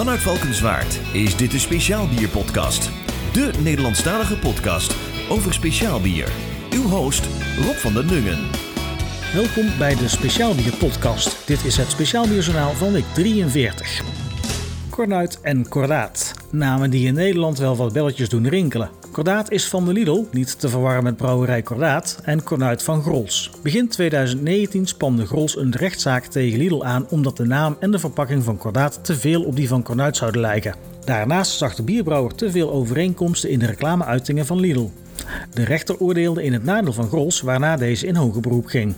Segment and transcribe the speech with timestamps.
[0.00, 2.90] Vanuit Valkenswaard is dit de Speciaal Bier Podcast.
[3.32, 4.96] De Nederlandstalige podcast
[5.28, 6.32] over speciaal bier.
[6.74, 8.38] Uw host Rob van der Nungen.
[9.34, 11.46] Welkom bij de Speciaal Bier Podcast.
[11.46, 14.02] Dit is het Speciaal Bierjournaal van week 43.
[14.90, 16.34] Kornuit en Kordaat.
[16.50, 18.99] Namen die in Nederland wel wat belletjes doen rinkelen.
[19.12, 23.50] Kordaat is van de Lidl, niet te verwarren met brouwerij Kordaat, en Kornuit van Grols.
[23.62, 28.44] Begin 2019 spande Grols een rechtszaak tegen Lidl aan omdat de naam en de verpakking
[28.44, 30.74] van Kordaat te veel op die van Kornuit zouden lijken.
[31.04, 34.90] Daarnaast zag de bierbrouwer te veel overeenkomsten in de reclameuitingen van Lidl.
[35.54, 38.94] De rechter oordeelde in het nadeel van Grols, waarna deze in hoger beroep ging.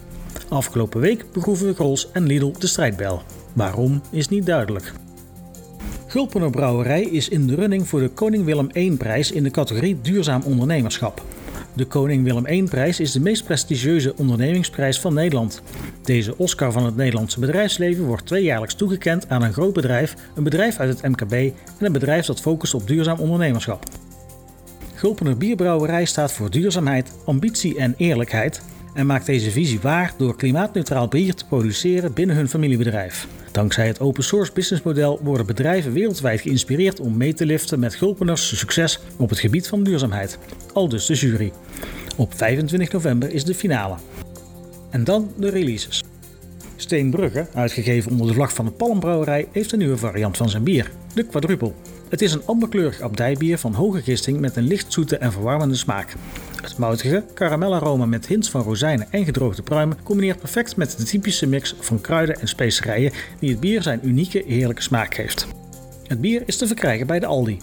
[0.49, 3.23] Afgelopen week begroeven Grols en Lidl de strijdbel.
[3.53, 4.93] Waarom is niet duidelijk.
[6.13, 10.43] Gulpener Brouwerij is in de running voor de Koning Willem I-prijs in de categorie Duurzaam
[10.43, 11.25] Ondernemerschap.
[11.73, 15.63] De Koning Willem I-prijs is de meest prestigieuze ondernemingsprijs van Nederland.
[16.03, 20.79] Deze Oscar van het Nederlandse bedrijfsleven wordt tweejaarlijks toegekend aan een groot bedrijf, een bedrijf
[20.79, 21.55] uit het MKB en
[21.87, 23.85] een bedrijf dat focust op duurzaam ondernemerschap.
[24.95, 28.63] Gulpener Bierbrouwerij staat voor duurzaamheid, ambitie en eerlijkheid
[28.95, 33.27] en maakt deze visie waar door klimaatneutraal bier te produceren binnen hun familiebedrijf.
[33.53, 38.59] Dankzij het open source businessmodel worden bedrijven wereldwijd geïnspireerd om mee te liften met Gulpeners
[38.59, 40.39] succes op het gebied van duurzaamheid.
[40.73, 41.53] Al dus de jury.
[42.17, 43.97] Op 25 november is de finale.
[44.91, 46.05] En dan de releases.
[46.77, 50.91] Steenbrugge, uitgegeven onder de vlag van de Palmbrouwerij, heeft een nieuwe variant van zijn bier,
[51.15, 51.73] de Quadruple.
[52.09, 56.15] Het is een amberkleurig abdijbier van hoge gisting met een licht zoete en verwarmende smaak.
[56.63, 61.47] Het moutige karamellaroma met hints van rozijnen en gedroogde pruimen combineert perfect met de typische
[61.47, 65.47] mix van kruiden en specerijen die het bier zijn unieke heerlijke smaak geeft.
[66.07, 67.59] Het bier is te verkrijgen bij de Aldi.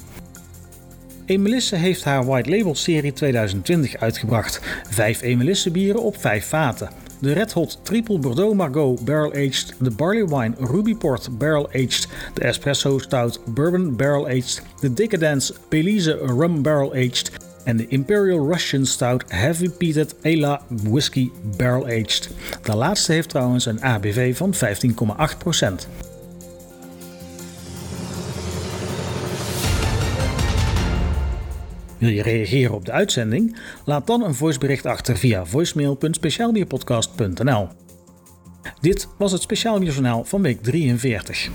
[1.25, 4.61] Emelisse heeft haar White Label serie 2020 uitgebracht.
[4.89, 6.89] Vijf Emelisse bieren op vijf vaten.
[7.21, 12.07] De Red Hot Triple Bordeaux Margaux Barrel Aged, de Barley Wine Ruby Port Barrel Aged,
[12.33, 17.31] de Espresso Stout Bourbon Barrel Aged, de Decadence Belize Rum Barrel Aged
[17.69, 22.29] en de Imperial Russian Stout Heavy Peated Ela Whisky Barrel Aged.
[22.63, 24.59] De laatste heeft trouwens een ABV van 15,8%.
[31.97, 33.57] Wil je reageren op de uitzending?
[33.85, 37.67] Laat dan een voicebericht achter via voicemail.speciaalbierpodcast.nl.
[38.81, 41.49] Dit was het Speciaal Bierjournaal van week 43.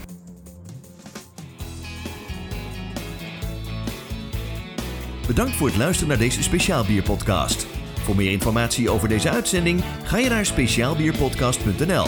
[5.27, 7.67] Bedankt voor het luisteren naar deze Speciaal Bier Podcast.
[8.01, 12.07] Voor meer informatie over deze uitzending ga je naar speciaalbierpodcast.nl.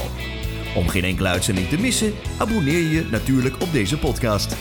[0.77, 4.57] Om geen enkele uitzending te missen, abonneer je natuurlijk op deze podcast.